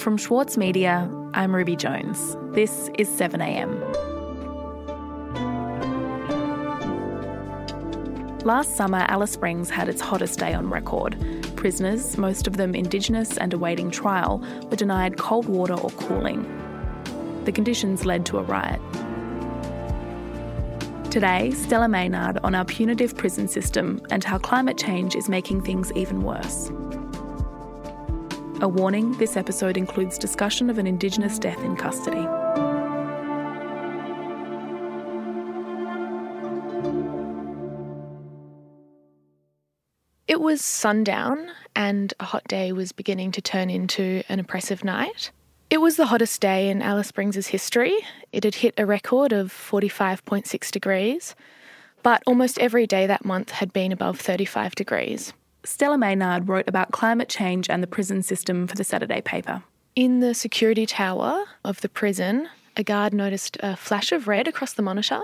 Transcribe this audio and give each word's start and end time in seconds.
From 0.00 0.16
Schwartz 0.16 0.56
Media, 0.56 1.10
I'm 1.34 1.54
Ruby 1.54 1.76
Jones. 1.76 2.36
This 2.54 2.88
is 2.96 3.06
7am. 3.08 3.68
Last 8.44 8.76
summer, 8.76 9.04
Alice 9.08 9.32
Springs 9.32 9.68
had 9.68 9.90
its 9.90 10.00
hottest 10.00 10.38
day 10.38 10.54
on 10.54 10.70
record. 10.70 11.16
Prisoners, 11.56 12.16
most 12.16 12.46
of 12.46 12.56
them 12.56 12.74
Indigenous 12.74 13.36
and 13.36 13.52
awaiting 13.52 13.90
trial, 13.90 14.38
were 14.70 14.76
denied 14.76 15.18
cold 15.18 15.46
water 15.46 15.74
or 15.74 15.90
cooling. 15.90 16.44
The 17.44 17.52
conditions 17.52 18.06
led 18.06 18.24
to 18.26 18.38
a 18.38 18.42
riot. 18.42 18.80
Today, 21.10 21.50
Stella 21.50 21.88
Maynard 21.88 22.38
on 22.42 22.54
our 22.54 22.64
punitive 22.64 23.16
prison 23.16 23.48
system 23.48 24.00
and 24.10 24.24
how 24.24 24.38
climate 24.38 24.78
change 24.78 25.14
is 25.14 25.28
making 25.28 25.62
things 25.62 25.92
even 25.92 26.22
worse. 26.22 26.70
A 28.62 28.68
warning 28.68 29.12
this 29.12 29.38
episode 29.38 29.78
includes 29.78 30.18
discussion 30.18 30.68
of 30.68 30.76
an 30.76 30.86
Indigenous 30.86 31.38
death 31.38 31.64
in 31.64 31.76
custody. 31.76 32.26
It 40.28 40.42
was 40.42 40.62
sundown, 40.62 41.48
and 41.74 42.12
a 42.20 42.24
hot 42.24 42.44
day 42.48 42.72
was 42.72 42.92
beginning 42.92 43.32
to 43.32 43.40
turn 43.40 43.70
into 43.70 44.22
an 44.28 44.38
oppressive 44.38 44.84
night. 44.84 45.30
It 45.70 45.78
was 45.78 45.96
the 45.96 46.06
hottest 46.06 46.42
day 46.42 46.68
in 46.68 46.82
Alice 46.82 47.08
Springs' 47.08 47.46
history. 47.46 47.96
It 48.30 48.44
had 48.44 48.56
hit 48.56 48.74
a 48.76 48.84
record 48.84 49.32
of 49.32 49.50
45.6 49.50 50.70
degrees, 50.70 51.34
but 52.02 52.22
almost 52.26 52.58
every 52.58 52.86
day 52.86 53.06
that 53.06 53.24
month 53.24 53.52
had 53.52 53.72
been 53.72 53.90
above 53.90 54.20
35 54.20 54.74
degrees. 54.74 55.32
Stella 55.64 55.98
Maynard 55.98 56.48
wrote 56.48 56.68
about 56.68 56.90
climate 56.90 57.28
change 57.28 57.68
and 57.68 57.82
the 57.82 57.86
prison 57.86 58.22
system 58.22 58.66
for 58.66 58.76
the 58.76 58.84
Saturday 58.84 59.20
paper. 59.20 59.62
In 59.94 60.20
the 60.20 60.34
security 60.34 60.86
tower 60.86 61.44
of 61.64 61.80
the 61.80 61.88
prison, 61.88 62.48
a 62.76 62.82
guard 62.82 63.12
noticed 63.12 63.56
a 63.60 63.76
flash 63.76 64.12
of 64.12 64.28
red 64.28 64.48
across 64.48 64.72
the 64.72 64.82
monitor. 64.82 65.22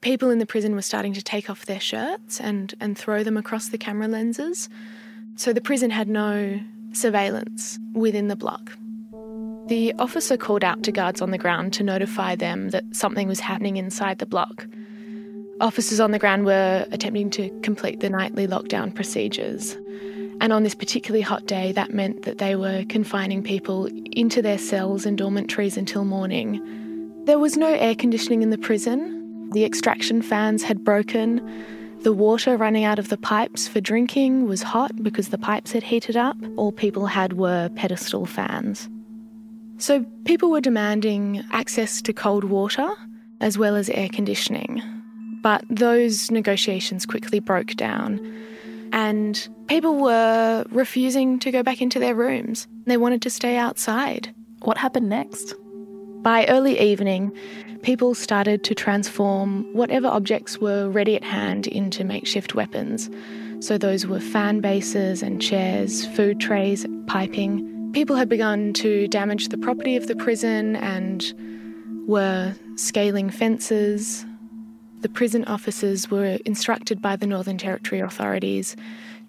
People 0.00 0.30
in 0.30 0.38
the 0.38 0.46
prison 0.46 0.74
were 0.74 0.82
starting 0.82 1.12
to 1.12 1.22
take 1.22 1.50
off 1.50 1.66
their 1.66 1.80
shirts 1.80 2.40
and, 2.40 2.74
and 2.80 2.96
throw 2.96 3.22
them 3.22 3.36
across 3.36 3.68
the 3.68 3.78
camera 3.78 4.08
lenses. 4.08 4.68
So 5.36 5.52
the 5.52 5.60
prison 5.60 5.90
had 5.90 6.08
no 6.08 6.60
surveillance 6.92 7.78
within 7.92 8.28
the 8.28 8.36
block. 8.36 8.72
The 9.66 9.92
officer 9.98 10.36
called 10.36 10.64
out 10.64 10.82
to 10.84 10.92
guards 10.92 11.20
on 11.20 11.30
the 11.30 11.38
ground 11.38 11.72
to 11.74 11.84
notify 11.84 12.34
them 12.34 12.70
that 12.70 12.84
something 12.92 13.28
was 13.28 13.40
happening 13.40 13.76
inside 13.76 14.18
the 14.18 14.26
block. 14.26 14.66
Officers 15.60 16.00
on 16.00 16.10
the 16.10 16.18
ground 16.18 16.46
were 16.46 16.86
attempting 16.90 17.28
to 17.30 17.50
complete 17.60 18.00
the 18.00 18.08
nightly 18.08 18.46
lockdown 18.46 18.94
procedures. 18.94 19.76
And 20.40 20.54
on 20.54 20.62
this 20.62 20.74
particularly 20.74 21.20
hot 21.20 21.44
day, 21.44 21.72
that 21.72 21.92
meant 21.92 22.22
that 22.22 22.38
they 22.38 22.56
were 22.56 22.84
confining 22.88 23.42
people 23.42 23.86
into 24.12 24.40
their 24.40 24.56
cells 24.56 25.04
and 25.04 25.18
dormitories 25.18 25.76
until 25.76 26.06
morning. 26.06 26.62
There 27.26 27.38
was 27.38 27.58
no 27.58 27.68
air 27.74 27.94
conditioning 27.94 28.42
in 28.42 28.48
the 28.48 28.56
prison. 28.56 29.50
The 29.50 29.66
extraction 29.66 30.22
fans 30.22 30.62
had 30.62 30.82
broken. 30.82 31.46
The 32.04 32.14
water 32.14 32.56
running 32.56 32.84
out 32.84 32.98
of 32.98 33.10
the 33.10 33.18
pipes 33.18 33.68
for 33.68 33.82
drinking 33.82 34.46
was 34.46 34.62
hot 34.62 35.02
because 35.02 35.28
the 35.28 35.36
pipes 35.36 35.72
had 35.72 35.82
heated 35.82 36.16
up. 36.16 36.38
All 36.56 36.72
people 36.72 37.04
had 37.04 37.34
were 37.34 37.68
pedestal 37.76 38.24
fans. 38.24 38.88
So 39.76 40.06
people 40.24 40.50
were 40.50 40.62
demanding 40.62 41.44
access 41.52 42.00
to 42.02 42.14
cold 42.14 42.44
water 42.44 42.88
as 43.42 43.58
well 43.58 43.76
as 43.76 43.90
air 43.90 44.08
conditioning. 44.08 44.82
But 45.42 45.64
those 45.70 46.30
negotiations 46.30 47.06
quickly 47.06 47.40
broke 47.40 47.74
down, 47.76 48.20
and 48.92 49.48
people 49.68 49.96
were 49.96 50.64
refusing 50.70 51.38
to 51.40 51.50
go 51.50 51.62
back 51.62 51.80
into 51.80 51.98
their 51.98 52.14
rooms. 52.14 52.66
They 52.86 52.96
wanted 52.96 53.22
to 53.22 53.30
stay 53.30 53.56
outside. 53.56 54.34
What 54.62 54.76
happened 54.76 55.08
next? 55.08 55.54
By 56.22 56.44
early 56.46 56.78
evening, 56.78 57.32
people 57.82 58.14
started 58.14 58.62
to 58.64 58.74
transform 58.74 59.64
whatever 59.72 60.08
objects 60.08 60.58
were 60.58 60.90
ready 60.90 61.16
at 61.16 61.24
hand 61.24 61.66
into 61.66 62.04
makeshift 62.04 62.54
weapons. 62.54 63.08
So, 63.60 63.78
those 63.78 64.06
were 64.06 64.20
fan 64.20 64.60
bases 64.60 65.22
and 65.22 65.40
chairs, 65.40 66.06
food 66.16 66.40
trays, 66.40 66.86
piping. 67.06 67.92
People 67.92 68.16
had 68.16 68.28
begun 68.28 68.72
to 68.74 69.08
damage 69.08 69.48
the 69.48 69.58
property 69.58 69.96
of 69.96 70.06
the 70.06 70.16
prison 70.16 70.76
and 70.76 71.32
were 72.06 72.54
scaling 72.76 73.30
fences, 73.30 74.24
the 75.00 75.08
prison 75.08 75.44
officers 75.44 76.10
were 76.10 76.38
instructed 76.44 77.00
by 77.00 77.16
the 77.16 77.26
Northern 77.26 77.58
Territory 77.58 78.00
authorities 78.00 78.76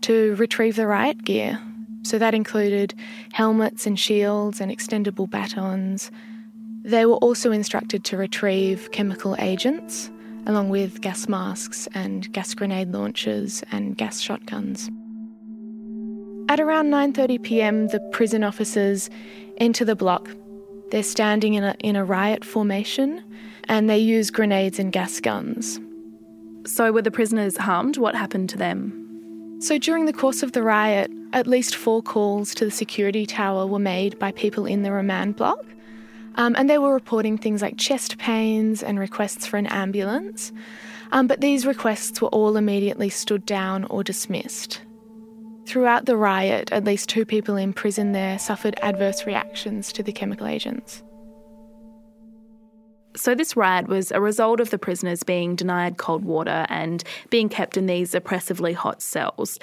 to 0.02 0.36
retrieve 0.36 0.76
the 0.76 0.88
riot 0.88 1.24
gear. 1.24 1.60
So 2.04 2.18
that 2.18 2.34
included 2.34 2.94
helmets 3.34 3.86
and 3.86 4.00
shields 4.00 4.60
and 4.60 4.72
extendable 4.72 5.30
batons. 5.30 6.12
They 6.84 7.06
were 7.06 7.18
also 7.18 7.52
instructed 7.52 8.04
to 8.06 8.18
retrieve 8.18 8.92
chemical 8.92 9.36
agents, 9.40 10.10
along 10.48 10.70
with 10.70 11.02
gas 11.02 11.28
masks 11.28 11.88
and 11.94 12.32
gas 12.34 12.54
grenade 12.54 12.92
launchers 12.92 13.64
and 13.72 13.96
gas 13.96 14.20
shotguns. 14.20 14.90
At 16.50 16.60
around 16.60 16.90
9:30 16.90 17.44
p.m., 17.44 17.88
the 17.88 18.00
prison 18.12 18.44
officers 18.44 19.10
enter 19.58 19.86
the 19.86 19.96
block. 19.96 20.28
They're 20.90 21.04
standing 21.04 21.54
in 21.54 21.64
a, 21.64 21.76
in 21.80 21.96
a 21.96 22.04
riot 22.04 22.44
formation 22.44 23.24
and 23.72 23.90
they 23.90 23.98
used 23.98 24.34
grenades 24.34 24.80
and 24.80 24.92
gas 24.92 25.22
guns. 25.22 25.80
So, 26.66 26.92
were 26.92 27.02
the 27.02 27.10
prisoners 27.10 27.56
harmed? 27.56 27.98
What 27.98 28.16
happened 28.16 28.50
to 28.50 28.58
them? 28.58 29.58
So, 29.62 29.78
during 29.78 30.06
the 30.06 30.14
course 30.14 30.44
of 30.44 30.52
the 30.52 30.62
riot, 30.62 31.10
at 31.32 31.48
least 31.48 31.78
four 31.78 32.04
calls 32.04 32.54
to 32.56 32.66
the 32.66 32.72
security 32.72 33.26
tower 33.26 33.66
were 33.66 33.80
made 33.80 34.20
by 34.20 34.34
people 34.34 34.66
in 34.66 34.84
the 34.84 34.92
remand 34.92 35.38
block. 35.38 35.66
Um, 36.36 36.54
and 36.58 36.70
they 36.70 36.78
were 36.78 36.94
reporting 36.94 37.38
things 37.38 37.62
like 37.62 37.78
chest 37.78 38.18
pains 38.18 38.84
and 38.84 39.00
requests 39.00 39.48
for 39.48 39.56
an 39.56 39.68
ambulance. 39.68 40.52
Um, 41.14 41.28
but 41.28 41.40
these 41.40 41.66
requests 41.66 42.22
were 42.22 42.28
all 42.30 42.58
immediately 42.58 43.10
stood 43.10 43.46
down 43.46 43.86
or 43.86 44.04
dismissed. 44.04 44.82
Throughout 45.66 46.06
the 46.06 46.18
riot, 46.18 46.74
at 46.74 46.84
least 46.84 47.08
two 47.08 47.26
people 47.26 47.56
in 47.56 47.72
prison 47.72 48.12
there 48.12 48.38
suffered 48.38 48.78
adverse 48.82 49.26
reactions 49.26 49.94
to 49.94 50.04
the 50.04 50.12
chemical 50.12 50.48
agents. 50.48 51.04
So, 53.16 53.36
this 53.36 53.56
riot 53.56 53.88
was 53.88 54.12
a 54.12 54.22
result 54.22 54.60
of 54.60 54.70
the 54.70 54.78
prisoners 54.78 55.24
being 55.24 55.56
denied 55.56 55.98
cold 55.98 56.24
water 56.24 56.66
and 56.70 57.04
being 57.30 57.50
kept 57.50 57.78
in 57.78 57.86
these 57.86 58.16
oppressively 58.16 58.74
hot 58.74 59.02
cells. 59.02 59.60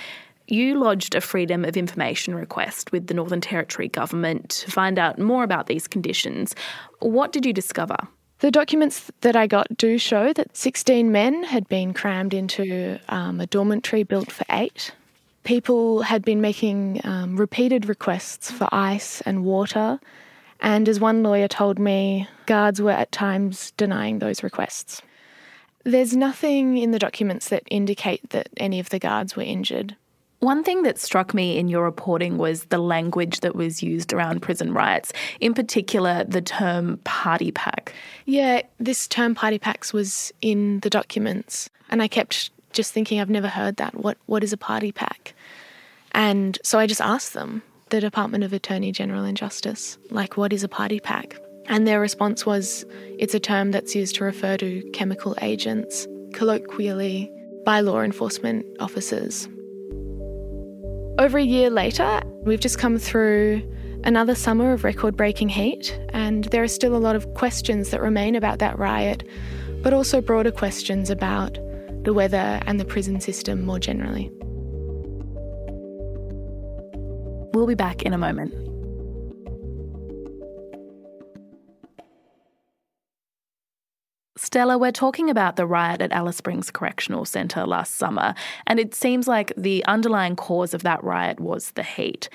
You 0.49 0.79
lodged 0.79 1.15
a 1.15 1.21
Freedom 1.21 1.65
of 1.65 1.77
Information 1.77 2.35
request 2.35 2.91
with 2.91 3.07
the 3.07 3.15
Northern 3.15 3.41
Territory 3.41 3.89
government 3.89 4.49
to 4.51 4.71
find 4.71 4.99
out 4.99 5.19
more 5.19 5.45
about 5.45 5.67
these 5.67 5.87
conditions. 5.87 6.55
What 7.01 7.33
did 7.33 7.45
you 7.45 7.53
discover? 7.53 7.97
The 8.41 8.51
documents 8.51 9.11
that 9.23 9.37
I 9.37 9.47
got 9.47 9.77
do 9.77 9.99
show 9.99 10.33
that 10.33 10.57
16 10.57 11.11
men 11.11 11.43
had 11.43 11.69
been 11.69 11.93
crammed 11.93 12.33
into 12.33 12.99
um, 13.09 13.41
a 13.41 13.47
dormitory 13.47 14.05
built 14.05 14.31
for 14.31 14.45
eight. 14.51 14.93
People 15.43 16.03
had 16.03 16.25
been 16.25 16.41
making 16.41 17.01
um, 17.05 17.37
repeated 17.37 17.89
requests 17.89 18.51
for 18.51 18.69
ice 18.71 19.21
and 19.23 19.45
water 19.45 19.99
and 20.61 20.89
as 20.89 21.01
one 21.01 21.23
lawyer 21.23 21.49
told 21.49 21.79
me, 21.79 22.29
guards 22.47 22.81
were 22.81 22.91
at 22.91 23.13
times 23.13 23.73
denying 23.77 24.19
those 24.19 24.43
requests. 24.43 25.03
There's 25.85 26.17
nothing 26.17 26.79
in 26.79 26.91
the 26.91 26.99
documents 26.99 27.49
that 27.49 27.63
indicate 27.71 28.31
that 28.31 28.49
any 28.57 28.81
of 28.81 28.91
the 28.91 28.99
guards 28.99 29.37
were 29.37 29.43
injured. 29.43 29.97
One 30.41 30.63
thing 30.63 30.83
that 30.83 30.99
struck 30.99 31.35
me 31.35 31.59
in 31.59 31.69
your 31.69 31.83
reporting 31.83 32.39
was 32.39 32.65
the 32.67 32.79
language 32.79 33.41
that 33.41 33.57
was 33.57 33.83
used 33.83 34.13
around 34.13 34.41
prison 34.41 34.73
riots, 34.73 35.13
in 35.41 35.53
particular 35.53 36.25
the 36.25 36.41
term 36.41 36.99
party 36.99 37.51
pack. 37.51 37.93
Yeah, 38.25 38.63
this 38.79 39.09
term 39.09 39.35
party 39.35 39.59
packs 39.59 39.93
was 39.93 40.33
in 40.41 40.79
the 40.81 40.91
documents, 40.91 41.71
and 41.91 42.03
I 42.03 42.09
kept 42.09 42.51
just 42.73 42.93
thinking, 42.93 43.21
I've 43.21 43.31
never 43.31 43.49
heard 43.49 43.77
that. 43.77 43.95
What 43.95 44.17
what 44.27 44.45
is 44.45 44.53
a 44.53 44.57
party 44.57 44.93
pack? 44.93 45.35
And 46.13 46.59
so 46.63 46.79
I 46.79 46.87
just 46.87 47.01
asked 47.01 47.35
them, 47.35 47.63
the 47.91 48.01
Department 48.01 48.45
of 48.45 48.53
Attorney 48.53 48.93
General 48.93 49.25
and 49.25 49.37
Justice, 49.37 49.99
like, 50.11 50.37
what 50.37 50.53
is 50.53 50.65
a 50.65 50.69
party 50.69 51.01
pack? 51.01 51.37
And 51.67 51.87
their 51.87 52.01
response 52.01 52.47
was, 52.47 52.85
it's 53.19 53.35
a 53.35 53.41
term 53.41 53.71
that's 53.71 53.95
used 53.95 54.15
to 54.17 54.25
refer 54.25 54.57
to 54.57 54.83
chemical 54.93 55.37
agents, 55.43 56.07
colloquially 56.33 57.31
by 57.65 57.81
law 57.81 58.01
enforcement 58.01 58.65
officers. 58.81 59.49
Over 61.19 61.39
a 61.39 61.43
year 61.43 61.69
later, 61.69 62.23
we've 62.43 62.61
just 62.61 62.79
come 62.79 62.97
through 62.97 63.63
another 64.05 64.35
summer 64.35 64.73
of 64.73 64.85
record 64.85 65.17
breaking 65.17 65.49
heat, 65.49 65.99
and 66.11 66.45
there 66.45 66.63
are 66.63 66.69
still 66.69 66.97
a 66.97 66.99
lot 66.99 67.17
of 67.17 67.35
questions 67.35 67.91
that 67.91 68.01
remain 68.01 68.35
about 68.35 68.61
that 68.61 68.79
riot, 68.79 69.25
but 69.83 69.93
also 69.93 70.21
broader 70.21 70.53
questions 70.53 71.11
about 71.11 71.59
the 72.05 72.15
weather 72.15 72.61
and 72.67 72.81
the 72.81 72.85
prison 72.85 73.21
system 73.21 73.65
more 73.65 73.79
generally. 73.79 74.31
We'll 77.59 77.67
be 77.67 77.75
back 77.75 78.03
in 78.03 78.15
a 78.15 78.19
moment. 78.19 78.55
Stella, 84.37 84.79
we're 84.79 84.93
talking 84.93 85.29
about 85.29 85.57
the 85.57 85.67
riot 85.67 86.01
at 86.01 86.13
Alice 86.13 86.37
Springs 86.37 86.71
Correctional 86.71 87.25
Centre 87.25 87.67
last 87.67 87.97
summer, 87.97 88.37
and 88.69 88.79
it 88.79 88.95
seems 88.95 89.27
like 89.27 89.53
the 89.57 89.85
underlying 89.87 90.37
cause 90.37 90.73
of 90.73 90.85
that 90.85 91.03
riot 91.03 91.41
was 91.41 91.73
the 91.73 91.83
heat. 91.83 92.29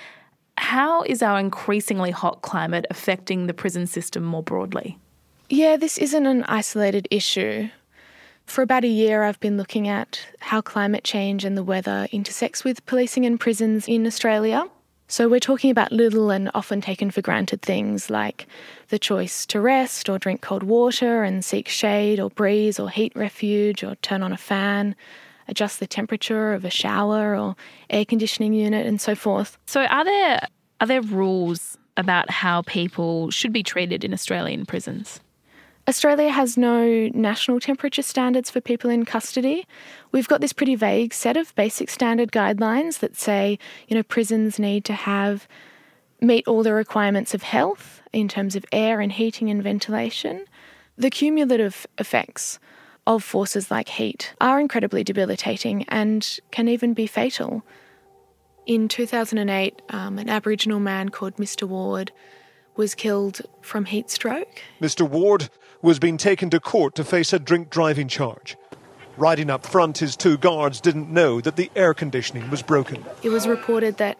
How 0.57 1.03
is 1.03 1.23
our 1.23 1.39
increasingly 1.39 2.11
hot 2.11 2.41
climate 2.41 2.85
affecting 2.89 3.47
the 3.47 3.53
prison 3.53 3.87
system 3.87 4.23
more 4.25 4.43
broadly? 4.43 4.99
Yeah, 5.49 5.77
this 5.77 5.97
isn't 5.97 6.25
an 6.25 6.43
isolated 6.49 7.07
issue. 7.09 7.69
For 8.45 8.61
about 8.61 8.83
a 8.83 8.87
year, 8.87 9.23
I've 9.23 9.39
been 9.39 9.55
looking 9.55 9.87
at 9.87 10.19
how 10.39 10.59
climate 10.59 11.05
change 11.05 11.45
and 11.45 11.55
the 11.55 11.63
weather 11.63 12.09
intersects 12.11 12.65
with 12.65 12.85
policing 12.85 13.25
and 13.25 13.39
prisons 13.39 13.87
in 13.87 14.05
Australia. 14.05 14.67
So, 15.07 15.27
we're 15.27 15.39
talking 15.39 15.69
about 15.69 15.91
little 15.91 16.31
and 16.31 16.49
often 16.53 16.81
taken 16.81 17.11
for 17.11 17.21
granted 17.21 17.61
things 17.61 18.09
like 18.09 18.47
the 18.87 18.97
choice 18.97 19.45
to 19.47 19.59
rest 19.59 20.09
or 20.09 20.17
drink 20.17 20.41
cold 20.41 20.63
water 20.63 21.23
and 21.23 21.43
seek 21.43 21.67
shade 21.67 22.19
or 22.19 22.29
breeze 22.29 22.79
or 22.79 22.89
heat 22.89 23.11
refuge 23.15 23.83
or 23.83 23.95
turn 23.95 24.23
on 24.23 24.31
a 24.31 24.37
fan, 24.37 24.95
adjust 25.47 25.79
the 25.79 25.87
temperature 25.87 26.53
of 26.53 26.65
a 26.65 26.69
shower 26.69 27.37
or 27.37 27.55
air 27.89 28.05
conditioning 28.05 28.53
unit, 28.53 28.87
and 28.87 28.99
so 28.99 29.13
forth. 29.13 29.57
So, 29.65 29.81
are 29.81 30.05
there, 30.05 30.47
are 30.81 30.87
there 30.87 31.01
rules 31.01 31.77
about 31.97 32.29
how 32.29 32.63
people 32.63 33.29
should 33.29 33.53
be 33.53 33.61
treated 33.61 34.03
in 34.03 34.13
Australian 34.13 34.65
prisons? 34.65 35.19
Australia 35.87 36.29
has 36.29 36.57
no 36.57 37.09
national 37.13 37.59
temperature 37.59 38.01
standards 38.01 38.49
for 38.49 38.61
people 38.61 38.89
in 38.89 39.03
custody. 39.03 39.67
We've 40.13 40.27
got 40.27 40.39
this 40.39 40.53
pretty 40.53 40.75
vague 40.75 41.13
set 41.13 41.35
of 41.35 41.53
basic 41.55 41.89
standard 41.89 42.31
guidelines 42.31 42.99
that 42.99 43.17
say, 43.17 43.59
you 43.87 43.95
know, 43.95 44.03
prisons 44.03 44.59
need 44.59 44.85
to 44.85 44.93
have 44.93 45.47
meet 46.21 46.47
all 46.47 46.63
the 46.63 46.73
requirements 46.73 47.33
of 47.33 47.43
health 47.43 48.01
in 48.13 48.29
terms 48.29 48.55
of 48.55 48.65
air 48.71 49.01
and 49.01 49.11
heating 49.11 49.49
and 49.49 49.61
ventilation. 49.61 50.45
The 50.97 51.09
cumulative 51.09 51.85
effects 51.97 52.59
of 53.05 53.21
forces 53.21 53.69
like 53.69 53.89
heat 53.89 54.33
are 54.39 54.61
incredibly 54.61 55.03
debilitating 55.03 55.83
and 55.89 56.39
can 56.51 56.69
even 56.69 56.93
be 56.93 57.07
fatal. 57.07 57.63
In 58.65 58.87
2008, 58.87 59.81
um, 59.89 60.17
an 60.17 60.29
Aboriginal 60.29 60.79
man 60.79 61.09
called 61.09 61.35
Mr. 61.35 61.67
Ward 61.67 62.13
was 62.77 62.95
killed 62.95 63.41
from 63.61 63.85
heat 63.85 64.09
stroke. 64.09 64.61
Mr. 64.81 65.07
Ward 65.07 65.49
was 65.83 65.99
being 65.99 66.17
taken 66.17 66.49
to 66.49 66.59
court 66.59 66.95
to 66.95 67.03
face 67.03 67.33
a 67.33 67.37
drink 67.37 67.69
driving 67.69 68.07
charge. 68.07 68.57
Riding 69.17 69.51
up 69.51 69.63
front, 69.63 69.99
his 69.99 70.15
two 70.15 70.37
guards 70.37 70.81
didn't 70.81 71.11
know 71.11 71.39
that 71.41 71.55
the 71.55 71.69
air 71.75 71.93
conditioning 71.93 72.49
was 72.49 72.63
broken. 72.63 73.05
It 73.21 73.29
was 73.29 73.47
reported 73.47 73.97
that 73.97 74.17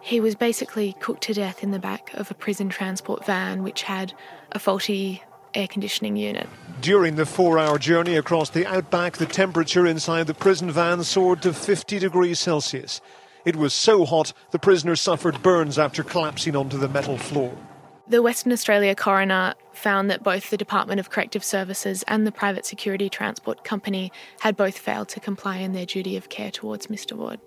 he 0.00 0.18
was 0.18 0.34
basically 0.34 0.96
cooked 0.98 1.22
to 1.24 1.34
death 1.34 1.62
in 1.62 1.70
the 1.70 1.78
back 1.78 2.12
of 2.14 2.30
a 2.30 2.34
prison 2.34 2.68
transport 2.68 3.24
van 3.24 3.62
which 3.62 3.82
had 3.82 4.12
a 4.50 4.58
faulty 4.58 5.22
air 5.54 5.68
conditioning 5.68 6.16
unit. 6.16 6.48
During 6.80 7.14
the 7.14 7.26
four 7.26 7.58
hour 7.58 7.78
journey 7.78 8.16
across 8.16 8.50
the 8.50 8.66
outback, 8.66 9.18
the 9.18 9.26
temperature 9.26 9.86
inside 9.86 10.26
the 10.26 10.34
prison 10.34 10.70
van 10.70 11.04
soared 11.04 11.42
to 11.42 11.52
50 11.52 12.00
degrees 12.00 12.40
Celsius. 12.40 13.00
It 13.44 13.56
was 13.56 13.72
so 13.74 14.04
hot, 14.04 14.32
the 14.50 14.58
prisoner 14.58 14.96
suffered 14.96 15.42
burns 15.42 15.78
after 15.78 16.02
collapsing 16.02 16.56
onto 16.56 16.78
the 16.78 16.88
metal 16.88 17.18
floor. 17.18 17.56
The 18.08 18.22
Western 18.22 18.52
Australia 18.52 18.94
coroner 18.94 19.54
found 19.76 20.10
that 20.10 20.22
both 20.22 20.50
the 20.50 20.56
Department 20.56 21.00
of 21.00 21.10
Corrective 21.10 21.44
Services 21.44 22.04
and 22.08 22.26
the 22.26 22.32
private 22.32 22.66
security 22.66 23.08
transport 23.08 23.64
company 23.64 24.12
had 24.40 24.56
both 24.56 24.78
failed 24.78 25.08
to 25.10 25.20
comply 25.20 25.58
in 25.58 25.72
their 25.72 25.86
duty 25.86 26.16
of 26.16 26.28
care 26.28 26.50
towards 26.50 26.88
Mr. 26.88 27.12
Ward. 27.12 27.40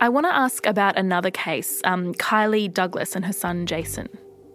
I 0.00 0.08
want 0.08 0.26
to 0.26 0.34
ask 0.34 0.66
about 0.66 0.98
another 0.98 1.30
case 1.30 1.80
um, 1.84 2.14
Kylie 2.14 2.72
Douglas 2.72 3.14
and 3.14 3.24
her 3.24 3.32
son 3.32 3.66
Jason. 3.66 4.08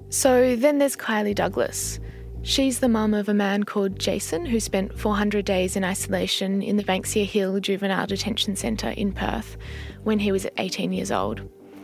So 0.10 0.56
then 0.56 0.78
there's 0.78 0.96
Kylie 0.96 1.36
Douglas. 1.36 2.00
She's 2.44 2.80
the 2.80 2.88
mum 2.88 3.14
of 3.14 3.28
a 3.28 3.34
man 3.34 3.64
called 3.64 4.00
Jason 4.00 4.46
who 4.46 4.60
spent 4.60 4.98
400 4.98 5.44
days 5.44 5.76
in 5.76 5.84
isolation 5.84 6.62
in 6.62 6.78
the 6.78 6.84
Banksia 6.84 7.26
Hill 7.26 7.60
Juvenile 7.60 8.08
Detention 8.08 8.56
Centre 8.56 8.92
in 8.92 9.12
Perth 9.12 9.58
when 10.04 10.20
he 10.20 10.32
was 10.32 10.48
18 10.58 10.94
years 10.94 11.12
old. 11.12 11.42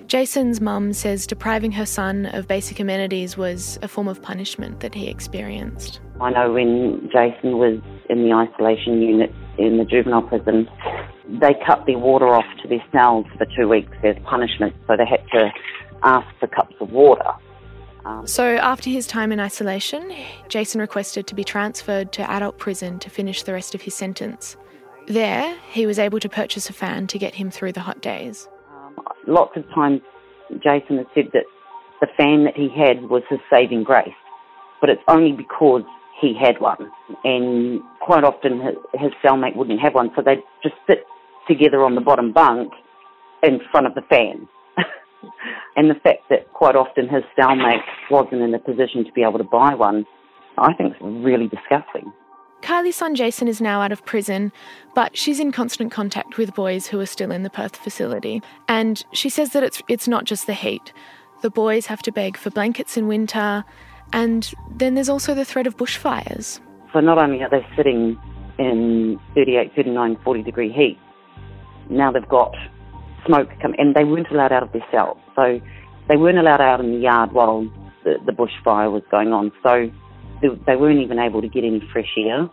Jason's 0.08 0.62
mum 0.62 0.94
says 0.94 1.26
depriving 1.26 1.72
her 1.72 1.86
son 1.86 2.28
of 2.28 2.48
basic 2.48 2.80
amenities 2.80 3.38
was 3.38 3.80
a 3.82 3.88
form 3.88 4.08
of 4.08 4.22
punishment 4.22 4.82
that 4.82 4.94
he 4.94 5.08
experienced. 5.08 6.00
I 6.22 6.32
know 6.32 6.52
when 6.52 7.10
Jason 7.12 7.58
was 7.58 7.80
in 8.10 8.24
the 8.24 8.34
isolation 8.34 9.02
unit 9.02 9.34
in 9.58 9.78
the 9.78 9.86
juvenile 9.86 10.22
prison, 10.22 10.70
they 11.28 11.56
cut 11.66 11.86
their 11.86 11.98
water 11.98 12.28
off 12.28 12.46
to 12.62 12.68
their 12.68 12.84
cells 12.92 13.26
for 13.38 13.46
two 13.58 13.68
weeks 13.68 13.92
as 14.04 14.16
punishment, 14.24 14.76
so 14.88 14.96
they 14.98 15.06
had 15.06 15.26
to 15.34 15.52
ask 16.04 16.28
for 16.40 16.48
cups 16.48 16.76
of 16.80 16.92
water. 16.92 17.32
Um, 18.06 18.28
so, 18.28 18.58
after 18.58 18.90
his 18.90 19.08
time 19.08 19.32
in 19.32 19.40
isolation, 19.40 20.14
Jason 20.50 20.82
requested 20.82 21.26
to 21.28 21.36
be 21.36 21.46
transferred 21.46 22.12
to 22.14 22.30
adult 22.30 22.58
prison 22.58 23.00
to 23.00 23.10
finish 23.10 23.44
the 23.44 23.54
rest 23.54 23.74
of 23.74 23.82
his 23.82 23.96
sentence. 23.96 24.58
There, 25.08 25.58
he 25.72 25.86
was 25.86 26.00
able 26.00 26.20
to 26.20 26.28
purchase 26.28 26.70
a 26.70 26.74
fan 26.74 27.08
to 27.08 27.18
get 27.18 27.36
him 27.36 27.50
through 27.50 27.72
the 27.72 27.80
hot 27.80 28.02
days 28.02 28.50
lots 29.28 29.56
of 29.56 29.64
times 29.74 30.02
Jason 30.64 30.98
has 30.98 31.08
said 31.16 31.30
that 31.34 31.46
the 32.02 32.08
fan 32.18 32.46
that 32.46 32.56
he 32.56 32.70
had 32.70 33.10
was 33.10 33.24
his 33.30 33.40
saving 33.52 33.84
grace, 33.84 34.10
but 34.82 34.90
it's 34.90 35.02
only 35.08 35.32
because 35.32 35.84
he 36.20 36.36
had 36.40 36.60
one. 36.60 36.92
And 37.24 37.82
quite 38.02 38.24
often 38.24 38.60
his, 38.62 38.76
his 38.94 39.12
cellmate 39.24 39.56
wouldn't 39.56 39.80
have 39.80 39.94
one, 39.94 40.12
so 40.16 40.22
they'd 40.22 40.44
just 40.62 40.76
sit 40.88 41.04
together 41.48 41.84
on 41.84 41.96
the 41.96 42.02
bottom 42.02 42.34
bunk 42.34 42.72
in 43.42 43.60
front 43.72 43.88
of 43.88 43.96
the 43.96 44.02
fan. 44.10 44.48
and 45.76 45.90
the 45.90 46.00
fact 46.04 46.30
that 46.30 46.52
quite 46.54 46.76
often 46.76 47.08
his 47.10 47.24
cellmate 47.38 47.84
wasn't 48.10 48.42
in 48.42 48.54
a 48.54 48.60
position 48.60 49.06
to 49.06 49.12
be 49.14 49.24
able 49.24 49.38
to 49.38 49.44
buy 49.44 49.74
one, 49.74 50.06
I 50.58 50.74
think 50.74 50.94
is 50.94 51.02
really 51.02 51.48
disgusting. 51.48 52.12
Kylie's 52.64 52.96
son 52.96 53.14
Jason 53.14 53.50
is 53.50 53.60
now 53.60 53.82
out 53.82 53.92
of 53.92 54.06
prison, 54.06 54.54
but 54.96 55.18
she's 55.18 55.38
in 55.38 55.52
constant 55.52 55.92
contact 55.92 56.38
with 56.38 56.56
boys 56.56 56.88
who 56.88 56.98
are 57.02 57.06
still 57.06 57.30
in 57.30 57.44
the 57.44 57.50
Perth 57.50 57.76
facility. 57.76 58.42
And 58.70 59.04
she 59.12 59.28
says 59.28 59.50
that 59.50 59.64
it's, 59.64 59.82
it's 59.90 60.08
not 60.08 60.24
just 60.24 60.48
the 60.48 60.54
heat. 60.54 60.94
The 61.42 61.50
boys 61.50 61.88
have 61.88 62.02
to 62.04 62.12
beg 62.12 62.38
for 62.38 62.52
blankets 62.52 62.96
in 62.96 63.10
winter, 63.10 63.66
and 64.14 64.50
then 64.78 64.96
there's 64.96 65.10
also 65.10 65.36
the 65.36 65.44
threat 65.44 65.68
of 65.68 65.76
bushfires. 65.76 66.62
So 66.94 67.02
not 67.02 67.18
only 67.18 67.44
are 67.44 67.50
they 67.50 67.68
sitting 67.76 68.18
in 68.58 69.20
38, 69.36 69.76
39, 69.76 70.18
40 70.24 70.44
degree 70.44 70.72
heat, 70.72 70.98
now 71.90 72.14
they've 72.14 72.28
got 72.30 72.56
smoke 73.26 73.50
come, 73.62 73.76
and 73.78 73.94
they 73.94 74.06
weren't 74.06 74.32
allowed 74.32 74.54
out 74.54 74.64
of 74.64 74.72
their 74.72 74.86
cells. 74.90 75.18
So 75.36 75.60
they 76.08 76.16
weren't 76.16 76.38
allowed 76.38 76.62
out 76.62 76.80
in 76.80 76.94
the 76.94 77.00
yard 77.00 77.34
while 77.34 77.70
the, 78.06 78.16
the 78.26 78.32
bushfire 78.32 78.90
was 78.90 79.04
going 79.12 79.34
on. 79.34 79.52
So 79.64 79.92
they 80.66 80.76
weren't 80.76 81.00
even 81.00 81.20
able 81.20 81.42
to 81.42 81.48
get 81.48 81.64
any 81.64 81.82
fresh 81.92 82.14
air. 82.18 82.50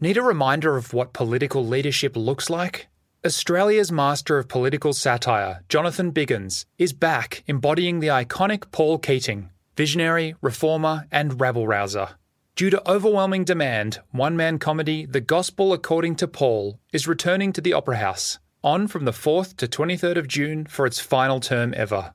Need 0.00 0.16
a 0.16 0.22
reminder 0.22 0.76
of 0.76 0.94
what 0.94 1.12
political 1.12 1.66
leadership 1.66 2.16
looks 2.16 2.48
like? 2.48 2.88
Australia's 3.24 3.92
master 3.92 4.38
of 4.38 4.48
political 4.48 4.94
satire, 4.94 5.62
Jonathan 5.68 6.10
Biggins, 6.10 6.64
is 6.78 6.94
back 6.94 7.44
embodying 7.46 8.00
the 8.00 8.06
iconic 8.06 8.70
Paul 8.72 8.98
Keating, 8.98 9.50
visionary, 9.76 10.34
reformer, 10.40 11.06
and 11.12 11.38
rabble 11.38 11.68
rouser. 11.68 12.08
Due 12.56 12.70
to 12.70 12.90
overwhelming 12.90 13.44
demand, 13.44 14.00
one 14.10 14.36
man 14.36 14.58
comedy 14.58 15.04
The 15.04 15.20
Gospel 15.20 15.74
According 15.74 16.16
to 16.16 16.28
Paul 16.28 16.78
is 16.92 17.06
returning 17.06 17.52
to 17.52 17.60
the 17.60 17.74
Opera 17.74 17.96
House, 17.96 18.38
on 18.64 18.86
from 18.88 19.04
the 19.04 19.12
4th 19.12 19.56
to 19.56 19.66
23rd 19.66 20.16
of 20.16 20.28
June 20.28 20.64
for 20.64 20.86
its 20.86 20.98
final 20.98 21.40
term 21.40 21.74
ever. 21.76 22.14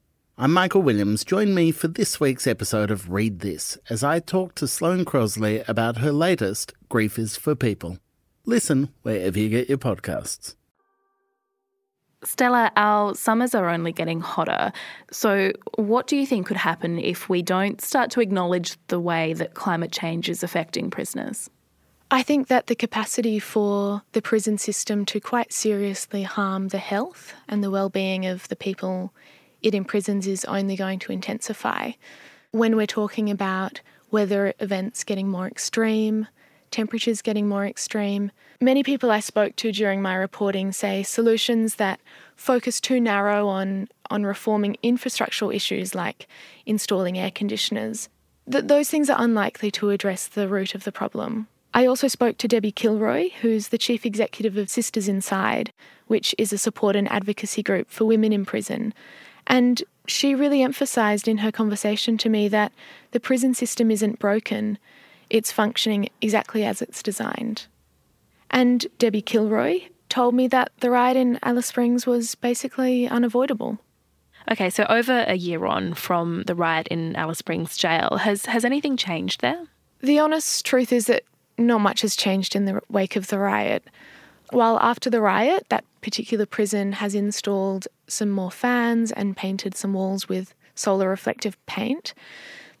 I'm 0.41 0.53
Michael 0.53 0.81
Williams. 0.81 1.23
Join 1.23 1.53
me 1.53 1.69
for 1.69 1.87
this 1.87 2.19
week's 2.19 2.47
episode 2.47 2.89
of 2.89 3.11
Read 3.11 3.41
This 3.41 3.77
as 3.91 4.03
I 4.03 4.17
talk 4.17 4.55
to 4.55 4.67
Sloane 4.67 5.05
Crosley 5.05 5.63
about 5.69 5.97
her 5.97 6.11
latest, 6.11 6.73
Grief 6.89 7.19
is 7.19 7.37
for 7.37 7.53
People. 7.53 7.99
Listen 8.47 8.89
wherever 9.03 9.37
you 9.37 9.49
get 9.49 9.69
your 9.69 9.77
podcasts. 9.77 10.55
Stella, 12.23 12.71
our 12.75 13.13
summers 13.13 13.53
are 13.53 13.69
only 13.69 13.91
getting 13.91 14.19
hotter. 14.19 14.71
So, 15.11 15.51
what 15.75 16.07
do 16.07 16.17
you 16.17 16.25
think 16.25 16.47
could 16.47 16.57
happen 16.57 16.97
if 16.97 17.29
we 17.29 17.43
don't 17.43 17.79
start 17.79 18.09
to 18.09 18.19
acknowledge 18.19 18.77
the 18.87 18.99
way 18.99 19.33
that 19.33 19.53
climate 19.53 19.91
change 19.91 20.27
is 20.27 20.41
affecting 20.41 20.89
prisoners? 20.89 21.51
I 22.09 22.23
think 22.23 22.47
that 22.47 22.65
the 22.65 22.75
capacity 22.75 23.37
for 23.37 24.01
the 24.13 24.23
prison 24.23 24.57
system 24.57 25.05
to 25.05 25.19
quite 25.19 25.53
seriously 25.53 26.23
harm 26.23 26.69
the 26.69 26.79
health 26.79 27.35
and 27.47 27.63
the 27.63 27.69
well-being 27.69 28.25
of 28.25 28.47
the 28.47 28.55
people 28.55 29.13
it 29.61 29.75
imprisons 29.75 30.27
is 30.27 30.45
only 30.45 30.75
going 30.75 30.99
to 30.99 31.11
intensify. 31.11 31.91
When 32.51 32.75
we're 32.75 32.87
talking 32.87 33.29
about 33.29 33.81
weather 34.09 34.53
events 34.59 35.03
getting 35.03 35.29
more 35.29 35.47
extreme, 35.47 36.27
temperatures 36.69 37.21
getting 37.21 37.47
more 37.47 37.65
extreme, 37.65 38.31
many 38.59 38.83
people 38.83 39.11
I 39.11 39.19
spoke 39.19 39.55
to 39.57 39.71
during 39.71 40.01
my 40.01 40.15
reporting 40.15 40.71
say 40.71 41.03
solutions 41.03 41.75
that 41.75 41.99
focus 42.35 42.81
too 42.81 42.99
narrow 42.99 43.47
on, 43.47 43.87
on 44.09 44.23
reforming 44.23 44.77
infrastructural 44.83 45.53
issues 45.53 45.95
like 45.95 46.27
installing 46.65 47.17
air 47.17 47.31
conditioners 47.31 48.09
th- 48.49 48.65
those 48.65 48.89
things 48.89 49.09
are 49.09 49.21
unlikely 49.21 49.71
to 49.71 49.89
address 49.89 50.27
the 50.27 50.47
root 50.47 50.75
of 50.75 50.83
the 50.83 50.91
problem. 50.91 51.47
I 51.73 51.85
also 51.85 52.07
spoke 52.07 52.37
to 52.39 52.47
Debbie 52.47 52.71
Kilroy, 52.71 53.29
who's 53.41 53.69
the 53.69 53.77
chief 53.77 54.05
executive 54.05 54.57
of 54.57 54.69
Sisters 54.69 55.07
Inside, 55.07 55.71
which 56.07 56.35
is 56.37 56.51
a 56.51 56.57
support 56.57 56.95
and 56.95 57.09
advocacy 57.09 57.63
group 57.63 57.89
for 57.89 58.05
women 58.05 58.33
in 58.33 58.45
prison. 58.45 58.93
And 59.47 59.83
she 60.07 60.35
really 60.35 60.61
emphasised 60.61 61.27
in 61.27 61.39
her 61.39 61.51
conversation 61.51 62.17
to 62.19 62.29
me 62.29 62.47
that 62.49 62.71
the 63.11 63.19
prison 63.19 63.53
system 63.53 63.91
isn't 63.91 64.19
broken, 64.19 64.77
it's 65.29 65.51
functioning 65.51 66.09
exactly 66.21 66.63
as 66.65 66.81
it's 66.81 67.01
designed. 67.01 67.67
And 68.49 68.85
Debbie 68.97 69.21
Kilroy 69.21 69.83
told 70.09 70.35
me 70.35 70.47
that 70.47 70.71
the 70.79 70.89
riot 70.89 71.15
in 71.15 71.39
Alice 71.41 71.67
Springs 71.67 72.05
was 72.05 72.35
basically 72.35 73.07
unavoidable. 73.07 73.79
Okay, 74.51 74.69
so 74.69 74.85
over 74.89 75.23
a 75.27 75.35
year 75.35 75.65
on 75.65 75.93
from 75.93 76.43
the 76.43 76.55
riot 76.55 76.87
in 76.87 77.15
Alice 77.15 77.37
Springs 77.37 77.77
jail, 77.77 78.17
has 78.21 78.45
has 78.47 78.65
anything 78.65 78.97
changed 78.97 79.41
there? 79.41 79.67
The 80.01 80.19
honest 80.19 80.65
truth 80.65 80.91
is 80.91 81.05
that 81.05 81.23
not 81.57 81.79
much 81.79 82.01
has 82.01 82.15
changed 82.15 82.55
in 82.55 82.65
the 82.65 82.81
wake 82.89 83.15
of 83.15 83.27
the 83.27 83.39
riot. 83.39 83.83
While 84.51 84.79
after 84.79 85.09
the 85.09 85.21
riot, 85.21 85.67
that 85.69 85.85
particular 86.01 86.45
prison 86.45 86.91
has 86.93 87.15
installed 87.15 87.87
some 88.07 88.29
more 88.29 88.51
fans 88.51 89.11
and 89.13 89.35
painted 89.37 89.75
some 89.75 89.93
walls 89.93 90.27
with 90.27 90.53
solar 90.75 91.09
reflective 91.09 91.63
paint, 91.67 92.13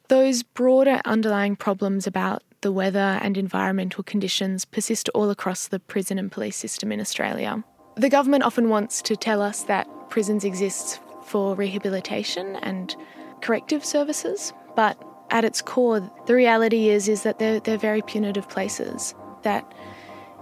those 0.09 0.43
broader 0.43 0.99
underlying 1.05 1.55
problems 1.55 2.05
about 2.05 2.43
the 2.59 2.73
weather 2.73 3.19
and 3.21 3.37
environmental 3.37 4.03
conditions 4.03 4.65
persist 4.65 5.07
all 5.15 5.29
across 5.29 5.69
the 5.69 5.79
prison 5.79 6.19
and 6.19 6.29
police 6.29 6.57
system 6.57 6.91
in 6.91 6.99
Australia. 6.99 7.63
The 7.95 8.09
government 8.09 8.43
often 8.43 8.67
wants 8.67 9.01
to 9.03 9.15
tell 9.15 9.41
us 9.41 9.63
that 9.63 9.87
prisons 10.09 10.43
exist 10.43 10.99
for 11.23 11.55
rehabilitation 11.55 12.57
and 12.57 12.93
corrective 13.41 13.85
services, 13.85 14.51
but 14.75 15.01
at 15.29 15.45
its 15.45 15.61
core, 15.61 16.11
the 16.25 16.35
reality 16.35 16.89
is 16.89 17.07
is 17.07 17.23
that 17.23 17.39
they're, 17.39 17.61
they're 17.61 17.77
very 17.77 18.01
punitive 18.01 18.49
places 18.49 19.15
that 19.43 19.73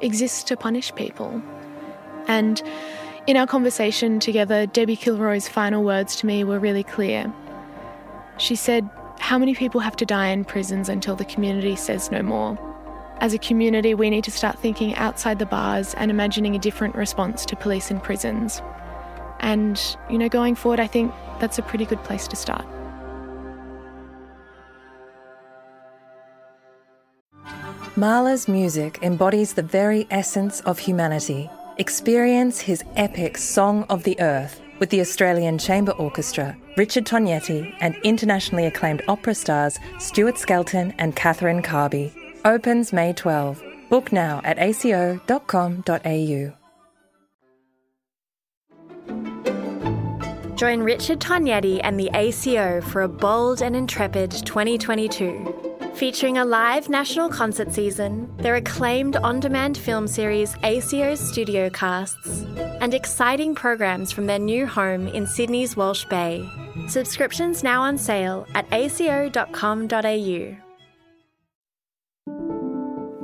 exist 0.01 0.48
to 0.48 0.58
punish 0.58 0.94
people. 0.96 1.41
And 2.27 2.62
in 3.27 3.38
our 3.38 3.48
conversation 3.48 4.20
together, 4.20 4.65
Debbie 4.65 4.96
Kilroy's 4.96 5.48
final 5.48 5.84
words 5.84 6.15
to 6.18 6.25
me 6.25 6.44
were 6.44 6.60
really 6.60 6.84
clear. 6.84 7.32
She 8.38 8.56
said, 8.56 8.89
How 9.20 9.38
many 9.38 9.53
people 9.53 9.82
have 9.82 9.96
to 9.98 10.06
die 10.06 10.27
in 10.27 10.46
prisons 10.46 10.89
until 10.89 11.15
the 11.15 11.25
community 11.25 11.75
says 11.75 12.12
no 12.12 12.22
more? 12.22 12.58
As 13.20 13.34
a 13.34 13.38
community, 13.38 13.94
we 13.94 14.10
need 14.10 14.24
to 14.24 14.32
start 14.32 14.58
thinking 14.60 14.96
outside 14.96 15.39
the 15.39 15.46
bars 15.46 15.94
and 15.96 16.10
imagining 16.10 16.56
a 16.56 16.60
different 16.60 16.96
response 16.96 17.46
to 17.48 17.56
police 17.56 17.91
in 17.91 18.00
prisons. 18.00 18.62
And, 19.41 19.98
you 20.10 20.18
know, 20.18 20.29
going 20.29 20.56
forward, 20.56 20.79
I 20.79 20.88
think 20.88 21.13
that's 21.39 21.60
a 21.60 21.62
pretty 21.62 21.86
good 21.86 22.01
place 22.03 22.27
to 22.29 22.36
start. 22.36 22.65
Mahler's 28.00 28.48
music 28.48 28.98
embodies 29.01 29.51
the 29.51 29.62
very 29.62 30.08
essence 30.10 30.62
of 30.62 30.79
humanity. 30.79 31.50
Experience 31.79 32.62
his 32.62 32.82
epic 32.96 33.38
Song 33.38 33.84
of 33.89 34.03
the 34.06 34.18
Earth 34.22 34.62
with 34.79 34.89
the 34.89 35.01
Australian 35.01 35.58
Chamber 35.58 35.91
Orchestra, 35.91 36.56
Richard 36.77 37.06
Tognetti, 37.06 37.75
and 37.82 37.98
internationally 38.06 38.68
acclaimed 38.68 39.01
opera 39.10 39.36
stars 39.36 39.77
Stuart 40.00 40.38
Skelton 40.38 40.94
and 40.98 41.13
Catherine 41.13 41.62
Carby. 41.62 42.13
Opens 42.46 42.94
May 42.94 43.12
12. 43.12 43.62
Book 43.89 44.13
now 44.13 44.39
at 44.46 44.58
aco.com.au. 44.58 46.53
Join 50.56 50.79
Richard 50.79 51.20
Tognetti 51.20 51.82
and 51.84 52.00
the 52.00 52.10
ACO 52.13 52.79
for 52.79 53.01
a 53.01 53.10
bold 53.10 53.62
and 53.62 53.75
intrepid 53.75 54.32
2022. 54.32 55.59
Featuring 56.00 56.38
a 56.38 56.46
live 56.46 56.88
national 56.88 57.27
concert 57.27 57.74
season, 57.74 58.34
their 58.38 58.56
acclaimed 58.56 59.18
on 59.18 59.41
demand 59.41 59.77
film 59.77 60.08
series 60.08 60.56
ACO's 60.63 61.20
Studio 61.20 61.70
Casts, 61.70 62.46
and 62.79 62.94
exciting 62.94 63.53
programs 63.53 64.10
from 64.10 64.25
their 64.25 64.39
new 64.39 64.65
home 64.65 65.10
in 65.10 65.27
Sydney's 65.27 65.75
Walsh 65.75 66.06
Bay. 66.06 66.50
Subscriptions 66.88 67.63
now 67.65 67.82
on 67.82 67.98
sale 67.98 68.48
at 68.56 68.65
aco.com.au. 68.72 70.69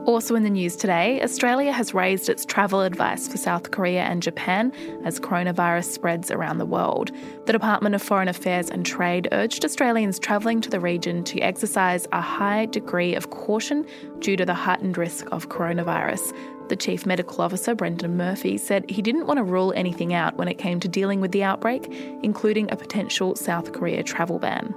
Also 0.06 0.36
in 0.36 0.44
the 0.44 0.52
news 0.52 0.76
today, 0.76 1.20
Australia 1.24 1.72
has 1.72 1.96
raised 1.96 2.30
its 2.30 2.46
travel 2.46 2.82
advice 2.82 3.28
for 3.28 3.38
South 3.38 3.72
Korea 3.72 4.04
and 4.04 4.22
Japan 4.22 4.72
as 5.04 5.20
coronavirus 5.20 5.86
spreads 5.86 6.30
around 6.30 6.60
the 6.60 6.66
world. 6.66 7.12
The 7.48 7.54
Department 7.54 7.96
of 7.96 8.04
Foreign 8.04 8.28
Affairs 8.28 8.70
and 8.70 8.86
Trade 8.86 9.28
urged 9.32 9.66
Australians 9.66 10.20
travelling 10.20 10.62
to 10.62 10.70
the 10.70 10.80
region 10.80 11.24
to 11.24 11.40
exercise 11.40 12.08
a 12.12 12.22
high 12.22 12.68
degree 12.68 13.16
of 13.16 13.32
caution 13.32 13.84
due 14.20 14.38
to 14.38 14.46
the 14.46 14.54
heightened 14.54 14.96
risk 14.96 15.26
of 15.32 15.50
coronavirus. 15.50 16.38
The 16.70 16.76
Chief 16.76 17.08
Medical 17.08 17.42
Officer, 17.42 17.74
Brendan 17.74 18.16
Murphy, 18.16 18.60
said 18.60 18.88
he 18.88 19.02
didn't 19.02 19.26
want 19.26 19.40
to 19.40 19.44
rule 19.44 19.74
anything 19.76 20.14
out 20.14 20.38
when 20.38 20.48
it 20.48 20.60
came 20.60 20.80
to 20.82 20.88
dealing 20.88 21.20
with 21.20 21.32
the 21.32 21.44
outbreak, 21.44 21.92
including 22.22 22.72
a 22.72 22.76
potential 22.76 23.36
South 23.36 23.72
Korea 23.72 24.04
travel 24.04 24.38
ban 24.38 24.76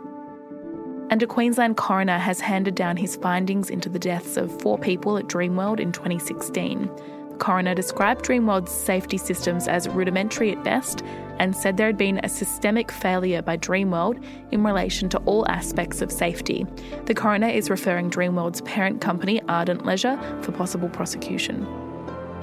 and 1.11 1.23
a 1.23 1.27
Queensland 1.27 1.77
coroner 1.77 2.19
has 2.19 2.41
handed 2.41 2.75
down 2.75 2.97
his 2.97 3.17
findings 3.17 3.71
into 3.71 3.88
the 3.88 3.99
deaths 3.99 4.37
of 4.37 4.61
four 4.61 4.79
people 4.79 5.17
at 5.17 5.27
Dreamworld 5.27 5.81
in 5.81 5.93
2016. 5.93 6.91
The 7.31 7.37
coroner 7.38 7.75
described 7.75 8.25
Dreamworld's 8.25 8.73
safety 8.73 9.17
systems 9.17 9.69
as 9.69 9.88
rudimentary 9.88 10.53
at 10.53 10.65
best 10.65 11.03
and 11.38 11.57
said 11.57 11.77
there 11.77 11.87
had 11.87 11.97
been 11.97 12.21
a 12.23 12.29
systemic 12.29 12.91
failure 12.91 13.43
by 13.43 13.57
Dreamworld 13.57 14.23
in 14.50 14.65
relation 14.65 15.09
to 15.11 15.19
all 15.19 15.49
aspects 15.49 16.03
of 16.03 16.12
safety. 16.12 16.67
The 17.07 17.15
coroner 17.15 17.49
is 17.49 17.71
referring 17.71 18.11
Dreamworld's 18.11 18.61
parent 18.62 19.00
company, 19.00 19.41
Ardent 19.49 19.87
Leisure, 19.87 20.19
for 20.43 20.53
possible 20.53 20.88
prosecution. 20.88 21.67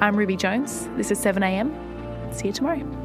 I'm 0.02 0.16
Ruby 0.16 0.38
Jones. 0.38 0.88
This 0.96 1.12
is 1.12 1.24
7am. 1.24 2.34
See 2.34 2.48
you 2.48 2.54
tomorrow. 2.54 3.05